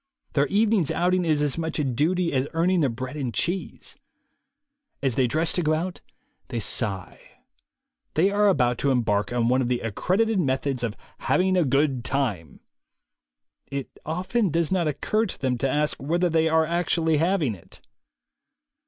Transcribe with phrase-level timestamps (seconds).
[0.33, 3.97] Their evening's outing is as much a duty as earning their bread and cheese.
[5.03, 6.01] As they dress to go out,
[6.47, 7.21] they sigh.
[8.15, 12.03] They are about to embark on one of the accredited methods of "having a good
[12.03, 12.61] time";
[13.67, 17.79] it often does not occur to them to ask whether they are actually having it.